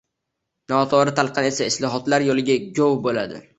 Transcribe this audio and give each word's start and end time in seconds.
Noto‘g‘ri 0.73 1.13
talqin 1.19 1.49
esa 1.51 1.69
islohotlar 1.73 2.27
yo‘liga 2.31 2.59
g‘ov 2.81 2.99
bo‘ladi. 3.07 3.47